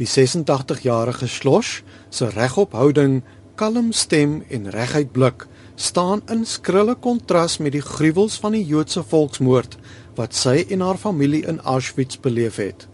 Die 0.00 0.08
86-jarige 0.08 1.28
Schloss 1.28 1.82
se 2.08 2.30
regop 2.32 2.72
houding, 2.72 3.18
kalm 3.54 3.90
stem 3.92 4.38
en 4.48 4.70
reguit 4.72 5.10
blik 5.12 5.44
staan 5.76 6.22
in 6.32 6.46
skrille 6.48 6.94
kontras 6.96 7.58
met 7.60 7.74
die 7.76 7.84
gruwels 7.84 8.38
van 8.40 8.56
die 8.56 8.62
Joodse 8.64 9.02
volksmoord 9.04 9.76
wat 10.16 10.32
sy 10.36 10.64
en 10.72 10.86
haar 10.86 10.96
familie 10.96 11.42
in 11.52 11.60
Auschwitz 11.68 12.16
beleef 12.24 12.56
het. 12.56 12.88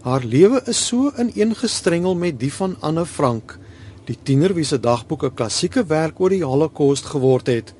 Haar 0.00 0.24
lewe 0.24 0.62
is 0.72 0.80
so 0.86 1.12
ineengestrengel 1.20 2.16
met 2.16 2.40
die 2.40 2.52
van 2.56 2.78
Anne 2.80 3.04
Frank, 3.04 3.58
die 4.08 4.16
tiener 4.16 4.56
wie 4.56 4.64
se 4.64 4.80
dagboek 4.80 5.28
'n 5.28 5.36
klassieke 5.36 5.84
werk 5.92 6.20
oor 6.20 6.32
die 6.32 6.44
Holocaust 6.44 7.04
geword 7.04 7.52
het, 7.52 7.74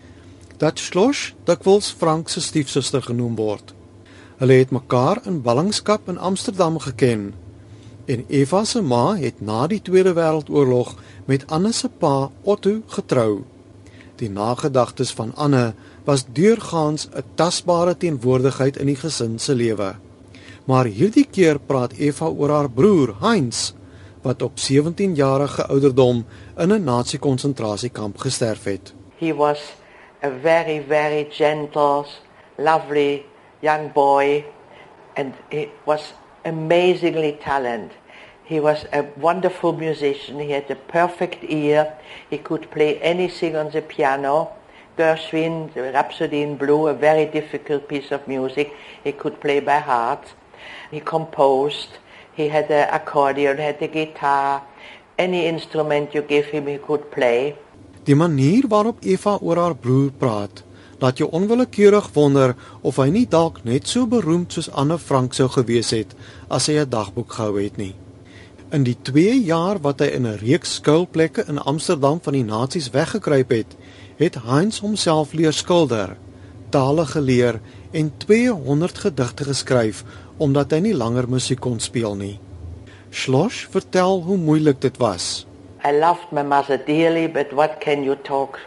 dat 0.58 0.78
Schloss 0.78 1.32
dikwels 1.44 1.94
Frank 1.98 2.28
se 2.28 2.40
stiefsuster 2.40 3.02
genoem 3.02 3.36
word. 3.36 3.74
Hulle 4.36 4.52
het 4.52 4.70
mekaar 4.70 5.20
in 5.24 5.42
ballingskap 5.42 6.08
in 6.08 6.18
Amsterdam 6.18 6.78
geken 6.78 7.32
en 8.10 8.24
Eva 8.28 8.64
se 8.64 8.80
ma 8.82 9.14
het 9.14 9.38
na 9.40 9.66
die 9.70 9.78
Tweede 9.86 10.12
Wêreldoorlog 10.16 10.96
met 11.30 11.44
Anne 11.46 11.70
se 11.72 11.88
pa 11.88 12.30
Otto 12.42 12.80
getrou. 12.90 13.44
Die 14.18 14.30
nagedagtes 14.30 15.12
van 15.14 15.30
Anne 15.34 15.74
was 16.04 16.24
deurgaans 16.26 17.08
'n 17.08 17.22
tasbare 17.34 17.96
teenwoordigheid 17.96 18.76
in 18.76 18.86
die 18.86 18.96
gesin 18.96 19.38
se 19.38 19.54
lewe. 19.54 19.94
Maar 20.64 20.84
hierdie 20.84 21.26
keer 21.30 21.58
praat 21.58 21.92
Eva 21.92 22.26
oor 22.26 22.50
haar 22.50 22.70
broer 22.70 23.14
Heinz 23.20 23.72
wat 24.22 24.42
op 24.42 24.58
17 24.58 25.14
jarige 25.14 25.66
ouderdom 25.66 26.24
in 26.56 26.72
'n 26.72 26.84
nazi-konsentrasiekamp 26.84 28.18
gesterf 28.18 28.64
het. 28.64 28.94
He 29.18 29.34
was 29.34 29.58
a 30.22 30.30
very 30.42 30.84
very 30.88 31.26
gentle, 31.30 32.04
lovely 32.56 33.24
young 33.60 33.92
boy 33.92 34.44
and 35.14 35.34
he 35.48 35.68
was 35.84 36.14
amazingly 36.44 37.36
talented. 37.44 37.99
He 38.50 38.58
was 38.58 38.84
a 38.92 39.02
wonderful 39.16 39.72
musician. 39.72 40.40
He 40.40 40.50
had 40.50 40.68
a 40.72 40.74
perfect 40.74 41.44
ear. 41.44 41.94
He 42.30 42.38
could 42.38 42.68
play 42.72 42.98
anything 42.98 43.54
on 43.54 43.70
the 43.70 43.80
piano. 43.80 44.50
Gershwin, 44.98 45.72
the 45.72 45.82
Rhapsody 45.92 46.42
in 46.42 46.56
Blue, 46.56 46.88
a 46.88 46.94
very 46.94 47.26
difficult 47.26 47.86
piece 47.86 48.10
of 48.10 48.26
music. 48.26 48.74
He 49.04 49.12
could 49.12 49.40
play 49.40 49.60
by 49.60 49.78
heart. 49.78 50.34
He 50.90 50.98
composed. 50.98 51.90
He 52.34 52.48
had 52.48 52.68
an 52.72 52.88
accordion, 52.92 53.58
had 53.58 53.80
a 53.80 53.86
guitar. 53.86 54.62
Any 55.16 55.46
instrument 55.46 56.12
you 56.12 56.22
give 56.22 56.46
him, 56.46 56.66
he 56.66 56.78
could 56.78 57.08
play. 57.12 57.54
Die 58.04 58.14
manier 58.14 58.66
waarop 58.66 59.04
Eva 59.04 59.38
oor 59.40 59.62
haar 59.62 59.76
broer 59.76 60.10
praat, 60.18 60.64
laat 60.98 61.22
jou 61.22 61.30
onwillekeurig 61.30 62.10
wonder 62.18 62.56
of 62.82 62.98
hy 62.98 63.10
nie 63.14 63.26
dalk 63.30 63.62
net 63.62 63.86
so 63.86 64.10
beroemd 64.10 64.56
soos 64.56 64.72
Anne 64.74 64.98
Frank 64.98 65.38
sou 65.38 65.46
gewees 65.52 65.94
het 65.94 66.16
as 66.48 66.66
hy 66.66 66.80
'n 66.80 66.90
dagboek 66.90 67.38
gehou 67.38 67.60
het 67.62 67.76
nie. 67.76 67.94
In 68.70 68.84
die 68.86 68.94
2 69.02 69.40
jaar 69.42 69.80
wat 69.82 69.98
hy 69.98 70.06
in 70.14 70.26
'n 70.30 70.38
reeks 70.38 70.74
skuilplekke 70.78 71.42
in 71.50 71.58
Amsterdam 71.58 72.20
van 72.22 72.32
die 72.32 72.44
nasies 72.44 72.90
weggekruip 72.90 73.50
het, 73.50 73.74
het 74.16 74.36
Heinz 74.46 74.78
homself 74.78 75.32
leer 75.32 75.52
skilder, 75.52 76.16
tale 76.70 77.06
geleer 77.06 77.60
en 77.90 78.12
200 78.16 78.98
gedigte 78.98 79.44
geskryf 79.44 80.04
omdat 80.36 80.70
hy 80.70 80.78
nie 80.78 80.94
langer 80.94 81.28
musiek 81.28 81.60
kon 81.60 81.80
speel 81.80 82.14
nie. 82.14 82.38
Schloss 83.10 83.66
vertel 83.70 84.22
hoe 84.22 84.38
moeilik 84.38 84.80
dit 84.80 84.96
was. 84.96 85.46
I 85.84 85.90
loved 85.90 86.30
my 86.30 86.42
mother 86.42 86.78
dearly, 86.86 87.26
but 87.26 87.50
what 87.52 87.80
can 87.80 88.04
you 88.04 88.16
talk 88.22 88.58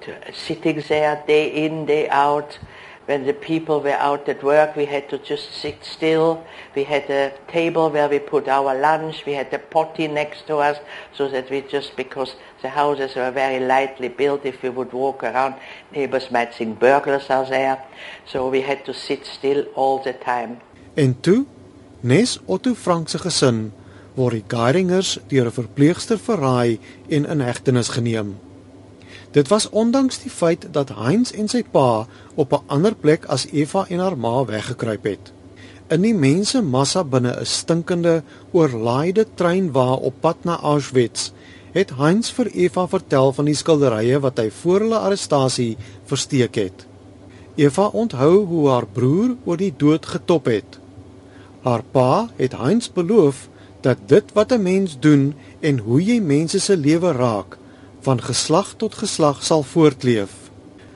to 0.00 0.12
sitting 0.32 0.80
there 0.86 1.22
day 1.26 1.46
in, 1.52 1.84
day 1.84 2.08
out. 2.08 2.58
When 3.06 3.26
the 3.26 3.32
people 3.32 3.80
were 3.80 3.98
out 3.98 4.28
at 4.28 4.42
work, 4.42 4.76
we 4.76 4.84
had 4.86 5.08
to 5.10 5.18
just 5.18 5.52
sit 5.52 5.84
still. 5.84 6.44
We 6.76 6.84
had 6.84 7.10
a 7.10 7.32
table 7.48 7.90
where 7.90 8.08
we 8.08 8.20
put 8.20 8.46
our 8.46 8.78
lunch. 8.78 9.26
We 9.26 9.32
had 9.32 9.52
a 9.52 9.58
potty 9.58 10.06
next 10.06 10.46
to 10.46 10.58
us 10.58 10.78
so 11.16 11.28
that 11.28 11.50
we 11.50 11.62
just, 11.62 11.96
because 11.96 12.36
the 12.62 12.68
houses 12.68 13.16
were 13.16 13.32
very 13.32 13.58
lightly 13.58 14.08
built, 14.08 14.44
if 14.44 14.62
we 14.62 14.70
would 14.70 14.92
walk 14.92 15.24
around, 15.24 15.54
neighbors 15.90 16.30
might 16.30 16.54
think 16.54 16.78
burglars 16.78 17.28
are 17.28 17.44
there. 17.44 17.78
So 18.26 18.48
we 18.48 18.60
had 18.60 18.84
to 18.84 18.94
sit 18.94 19.26
still 19.26 19.64
all 19.74 19.98
the 19.98 20.12
time. 20.12 20.60
En 20.94 21.20
toe, 21.20 21.44
Nes 22.00 22.40
Otto 22.46 22.74
Frank 22.74 23.08
se 23.08 23.18
gesin 23.18 23.72
word 24.14 24.32
die 24.32 24.44
Geiringers 24.46 25.18
deur 25.28 25.46
'n 25.46 25.52
verpleegster 25.52 26.18
verraai 26.18 26.80
en 27.08 27.26
in 27.26 27.40
hegtenis 27.40 27.88
geneem. 27.88 28.38
Dit 29.32 29.48
was 29.48 29.68
ondanks 29.68 30.18
die 30.22 30.30
feit 30.30 30.66
dat 30.70 30.90
Heinz 30.92 31.30
en 31.32 31.48
sy 31.48 31.62
pa 31.64 32.06
op 32.34 32.52
'n 32.52 32.64
ander 32.66 32.94
plek 32.94 33.24
as 33.24 33.46
Eva 33.52 33.86
en 33.88 33.98
haar 33.98 34.18
ma 34.18 34.44
weggekruip 34.44 35.04
het. 35.04 35.32
In 35.88 36.00
die 36.00 36.14
mensemassa 36.14 37.04
binne 37.04 37.32
'n 37.40 37.46
stinkende, 37.46 38.22
oorlaaide 38.52 39.26
treinwa 39.34 39.92
op 39.92 40.14
pad 40.20 40.36
na 40.44 40.58
Auschwitz, 40.60 41.30
het 41.72 41.90
Heinz 41.96 42.30
vir 42.30 42.46
Eva 42.46 42.86
vertel 42.86 43.32
van 43.32 43.44
die 43.44 43.54
skilderye 43.54 44.20
wat 44.20 44.38
hy 44.38 44.50
voor 44.50 44.80
hulle 44.80 44.98
arrestasie 44.98 45.76
versteek 46.04 46.54
het. 46.54 46.86
Eva 47.54 47.86
onthou 47.86 48.44
hoe 48.44 48.68
haar 48.68 48.86
broer 48.86 49.36
oor 49.44 49.56
die 49.56 49.74
dood 49.76 50.06
getop 50.06 50.44
het. 50.44 50.78
Haar 51.62 51.82
pa 51.90 52.28
het 52.36 52.52
Heinz 52.52 52.88
beloof 52.88 53.48
dat 53.80 53.98
dit 54.06 54.24
wat 54.32 54.52
'n 54.52 54.62
mens 54.62 54.96
doen 55.00 55.34
en 55.60 55.78
hoe 55.78 56.04
jy 56.04 56.20
mense 56.20 56.60
se 56.60 56.76
lewe 56.76 57.12
raak, 57.12 57.58
van 58.02 58.22
geslag 58.22 58.74
tot 58.76 58.94
geslag 58.94 59.42
sal 59.42 59.62
voortleef. 59.62 60.30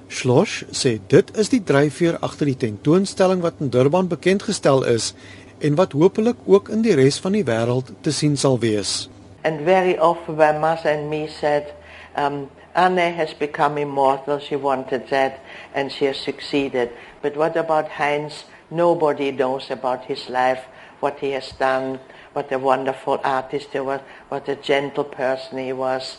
Schloss 0.09 0.65
sê 0.75 0.97
dit 1.11 1.31
is 1.39 1.50
die 1.50 1.62
dryfveer 1.62 2.19
agter 2.27 2.50
die 2.50 2.59
tentoonstelling 2.59 3.43
wat 3.43 3.62
in 3.62 3.71
Durban 3.71 4.09
bekend 4.11 4.43
gestel 4.47 4.83
is 4.91 5.12
en 5.59 5.78
wat 5.78 5.94
hopelik 5.94 6.39
ook 6.47 6.69
in 6.69 6.83
die 6.83 6.94
res 6.99 7.19
van 7.22 7.34
die 7.39 7.44
wêreld 7.47 7.93
te 8.03 8.12
sien 8.12 8.37
sal 8.37 8.59
wees. 8.62 9.09
And 9.44 9.62
very 9.62 9.94
often 9.99 10.37
my 10.37 10.53
mother 10.59 10.91
and 10.91 11.11
me 11.11 11.28
said, 11.31 11.71
um, 12.17 12.49
Anne 12.75 13.15
has 13.15 13.33
become 13.33 13.78
immortal, 13.78 14.38
she 14.38 14.56
wanted 14.56 15.09
that, 15.09 15.41
and 15.75 15.91
she 15.91 16.05
has 16.06 16.19
succeeded. 16.19 16.91
But 17.23 17.37
what 17.37 17.56
about 17.56 17.88
Heinz? 17.88 18.44
Nobody 18.71 19.31
knows 19.31 19.71
about 19.71 20.05
his 20.05 20.28
life, 20.28 20.67
what 21.00 21.19
he 21.21 21.31
has 21.31 21.53
done, 21.53 22.00
what 22.33 22.53
a 22.53 22.59
wonderful 22.59 23.21
artist 23.25 23.69
he 23.73 23.81
was, 23.81 24.00
what 24.28 24.49
a 24.49 24.56
gentle 24.56 25.05
person 25.05 25.59
he 25.59 25.73
was. 25.73 26.19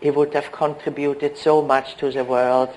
He 0.00 0.12
would 0.12 0.34
have 0.34 0.50
contributed 0.50 1.38
so 1.38 1.62
much 1.62 1.96
to 1.98 2.10
the 2.10 2.24
world. 2.24 2.68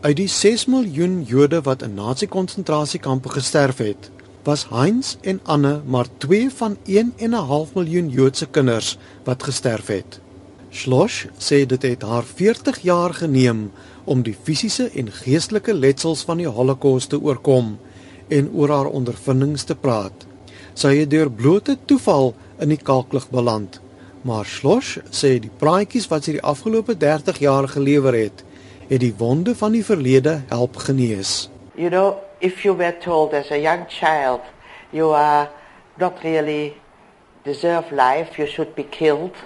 Uit 0.00 0.16
die 0.16 0.28
6 0.28 0.66
miljoen 0.66 1.22
Jode 1.22 1.62
wat 1.62 1.82
in 1.82 1.94
nazi-konsentrasiekampe 1.94 3.28
gesterf 3.28 3.78
het, 3.78 4.10
was 4.44 4.66
Heinz 4.68 5.14
en 5.20 5.40
Anne 5.42 5.80
maar 5.86 6.06
twee 6.18 6.50
van 6.50 6.76
1 6.84 7.12
en 7.16 7.30
'n 7.30 7.46
half 7.50 7.74
miljoen 7.74 8.08
Joodse 8.08 8.46
kinders 8.46 8.98
wat 9.24 9.42
gesterf 9.42 9.86
het. 9.86 10.20
Schloss 10.70 11.26
sê 11.38 11.66
dit 11.66 11.82
het 11.82 12.02
haar 12.02 12.24
40 12.24 12.78
jaar 12.82 13.14
geneem 13.14 13.70
om 14.04 14.22
die 14.22 14.36
fisiese 14.42 14.90
en 14.94 15.12
geestelike 15.12 15.74
letsels 15.74 16.22
van 16.22 16.36
die 16.36 16.48
Holocaust 16.48 17.08
te 17.08 17.20
oorkom 17.20 17.78
en 18.28 18.50
oor 18.52 18.68
haar 18.68 18.90
ondervindings 18.90 19.64
te 19.64 19.74
praat. 19.74 20.26
Sy 20.74 20.96
het 20.96 21.10
deur 21.10 21.30
blote 21.30 21.78
toeval 21.84 22.34
in 22.58 22.68
die 22.68 22.82
kalklig 22.82 23.30
beland. 23.30 23.80
Maar 24.24 24.46
Schloss 24.48 24.98
sê 25.12 25.34
die 25.36 25.52
praatjies 25.60 26.06
wat 26.08 26.24
sy 26.24 26.38
die 26.38 26.46
afgelope 26.48 26.94
30 26.96 27.42
jaar 27.44 27.66
gelewer 27.68 28.16
het, 28.16 28.40
het 28.88 29.02
die 29.02 29.12
wonde 29.20 29.52
van 29.52 29.74
die 29.76 29.84
verlede 29.84 30.38
help 30.48 30.78
genees. 30.80 31.50
You 31.76 31.90
know, 31.90 32.22
if 32.40 32.62
you 32.64 32.72
were 32.72 32.96
told 33.04 33.34
as 33.36 33.50
a 33.52 33.60
young 33.60 33.84
child 33.88 34.40
you 34.96 35.12
are 35.12 35.50
not 36.00 36.22
really 36.22 36.72
deserve 37.44 37.92
life, 37.92 38.38
you 38.40 38.48
should 38.48 38.74
be 38.74 38.88
killed 38.88 39.36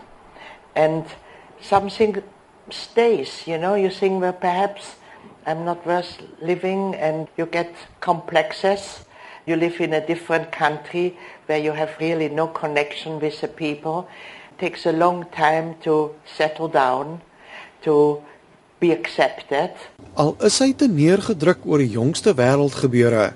and 0.77 1.05
something 1.61 2.23
stays, 2.71 3.43
you 3.47 3.59
know, 3.59 3.75
you 3.75 3.91
think 3.91 4.21
well 4.23 4.33
perhaps 4.33 4.95
I'm 5.45 5.65
not 5.65 5.85
worth 5.87 6.23
living 6.41 6.95
and 6.95 7.27
you 7.37 7.47
get 7.47 7.75
complexes. 7.99 9.05
You 9.45 9.57
live 9.57 9.81
in 9.81 9.95
a 9.95 10.07
different 10.07 10.53
country 10.53 11.17
where 11.47 11.59
you 11.59 11.73
have 11.73 11.97
really 11.99 12.29
no 12.29 12.47
connection 12.47 13.19
with 13.19 13.41
the 13.41 13.49
people. 13.49 14.07
Takes 14.59 14.87
a 14.87 14.93
long 14.93 15.25
time 15.31 15.75
to 15.83 16.15
settle 16.37 16.69
down, 16.69 17.21
to 17.83 18.21
be 18.81 18.93
accepted. 18.93 19.71
Al 20.19 20.37
is 20.45 20.59
hy 20.63 20.73
te 20.75 20.89
neergedruk 20.91 21.65
oor 21.67 21.83
die 21.83 21.95
jongste 21.95 22.35
wêreldgebeure, 22.39 23.33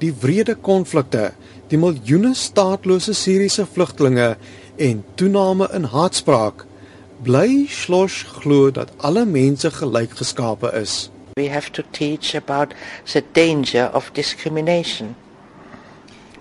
die 0.00 0.12
wrede 0.22 0.56
konflikte, 0.60 1.30
die 1.70 1.80
miljoene 1.80 2.34
staatlose 2.36 3.16
Siriëse 3.16 3.66
vlugtelinge 3.72 4.36
en 4.76 5.04
toename 5.16 5.68
in 5.76 5.88
haatspraak, 5.92 6.66
bly 7.24 7.66
Schloss 7.72 8.22
glo 8.38 8.70
dat 8.70 8.92
alle 9.04 9.24
mense 9.24 9.70
gelyk 9.72 10.18
geskape 10.20 10.72
is. 10.76 11.06
We 11.36 11.48
have 11.48 11.72
to 11.72 11.82
teach 11.92 12.34
about 12.34 12.74
the 13.12 13.22
danger 13.32 13.90
of 13.92 14.12
discrimination. 14.12 15.16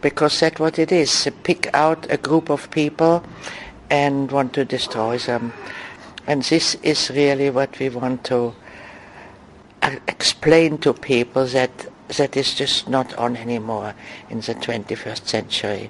Because 0.02 0.40
that's 0.40 0.60
what 0.60 0.78
it 0.78 0.92
is, 0.92 1.24
to 1.24 1.32
pick 1.32 1.68
out 1.74 2.06
a 2.12 2.18
group 2.18 2.50
of 2.50 2.70
people 2.70 3.24
and 3.90 4.32
want 4.32 4.54
to 4.54 4.66
destroy 4.66 5.18
them. 5.18 5.54
And 6.28 6.44
this 6.44 6.76
is 6.82 7.10
really 7.10 7.50
what 7.50 7.78
we 7.80 7.90
want 7.90 8.24
to 8.26 8.54
uh, 9.82 9.96
explain 10.08 10.78
to 10.80 10.94
people 10.94 11.46
that 11.48 11.88
that 12.18 12.38
is 12.38 12.54
just 12.54 12.88
not 12.88 13.14
on 13.16 13.36
anymore 13.36 13.94
in 14.30 14.40
the 14.42 14.54
21st 14.54 15.28
century. 15.28 15.90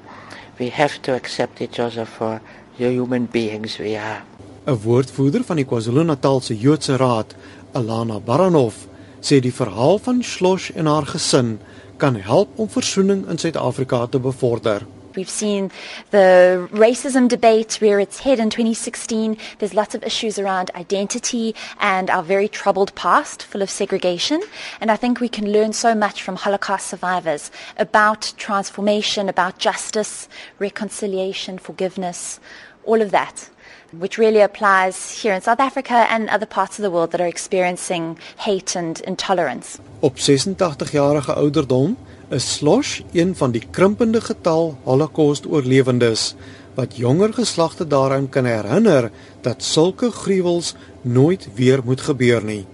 We 0.58 0.70
have 0.70 1.02
to 1.02 1.14
accept 1.14 1.62
each 1.62 1.80
other 1.80 2.06
for 2.06 2.42
You're 2.78 2.92
human 2.92 3.26
beings, 3.26 3.78
we 3.78 3.96
are. 3.96 4.24
'n 4.66 4.80
Woordvoerder 4.84 5.44
van 5.46 5.56
die 5.56 5.66
KwaZulu-Natalse 5.66 6.58
Joodse 6.58 6.98
Raad, 6.98 7.36
Alana 7.72 8.20
Baranov, 8.20 8.76
sê 9.22 9.40
die 9.40 9.54
verhaal 9.54 10.00
van 10.00 10.24
Schloss 10.24 10.72
en 10.74 10.90
haar 10.92 11.06
gesin 11.06 11.60
kan 11.98 12.16
help 12.16 12.60
om 12.60 12.70
versoening 12.70 13.24
in 13.30 13.38
Suid-Afrika 13.38 14.06
te 14.08 14.20
bevorder. 14.20 14.84
We've 15.16 15.30
seen 15.30 15.72
the 16.12 16.68
racism 16.72 17.28
debate 17.28 17.80
rear 17.82 18.00
its 18.00 18.20
head 18.20 18.40
in 18.40 18.50
2016. 18.50 19.38
There's 19.60 19.74
lots 19.74 19.96
of 19.96 20.04
issues 20.04 20.38
around 20.38 20.72
identity 20.76 21.56
and 21.80 22.10
our 22.10 22.24
very 22.24 22.48
troubled 22.48 22.94
past, 22.96 23.44
full 23.44 23.62
of 23.62 23.70
segregation. 23.70 24.42
And 24.82 24.92
I 24.92 24.96
think 24.96 25.20
we 25.20 25.30
can 25.30 25.52
learn 25.52 25.74
so 25.74 25.96
much 25.96 26.22
from 26.22 26.36
Holocaust 26.36 26.88
survivors 26.88 27.52
about 27.78 28.34
transformation, 28.38 29.30
about 29.30 29.58
justice, 29.58 30.28
reconciliation, 30.60 31.58
forgiveness, 31.58 32.40
all 32.84 33.02
of 33.02 33.12
that, 33.12 33.50
which 33.92 34.18
really 34.18 34.42
applies 34.42 35.22
here 35.22 35.34
in 35.34 35.42
South 35.42 35.60
Africa 35.60 36.06
and 36.10 36.30
other 36.30 36.46
parts 36.46 36.78
of 36.78 36.84
the 36.84 36.92
world 36.92 37.12
that 37.12 37.22
are 37.22 37.28
experiencing 37.28 38.18
hate 38.38 38.76
and 38.76 39.00
intolerance. 39.02 39.80
Op 40.02 40.18
86-jarige 40.18 41.34
ouderdom 41.36 41.96
is 42.30 42.54
Slosh 42.54 43.02
een 43.14 43.36
van 43.36 43.52
die 43.52 43.64
krimpende 43.72 44.22
getal 44.22 44.78
Holocaust-oorlewendes 44.84 46.34
wat 46.76 46.98
jonger 46.98 47.34
geslagte 47.34 47.88
daaraan 47.88 48.30
kan 48.30 48.46
herinner 48.46 49.12
dat 49.42 49.64
sulke 49.64 50.12
gruwels 50.12 50.76
nooit 51.02 51.48
weer 51.56 51.82
moet 51.84 52.02
gebeur 52.02 52.44
nie. 52.44 52.66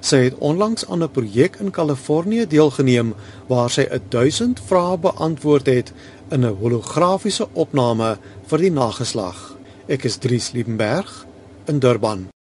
Sy 0.00 0.16
het 0.28 0.38
onlangs 0.38 0.86
aan 0.86 1.02
'n 1.02 1.10
projek 1.10 1.56
in 1.56 1.70
Kalifornië 1.70 2.46
deelgeneem 2.46 3.14
waar 3.46 3.70
sy 3.70 3.86
1000 4.08 4.60
vrae 4.66 4.98
beantwoord 4.98 5.66
het 5.66 5.92
in 6.30 6.44
'n 6.44 6.56
holografiese 6.60 7.48
opname 7.52 8.18
vir 8.46 8.58
die 8.58 8.70
nageslag. 8.70 9.56
Ek 9.86 10.04
is 10.04 10.16
Dries 10.16 10.52
Liebenberg 10.52 11.26
in 11.66 11.78
Durban. 11.78 12.28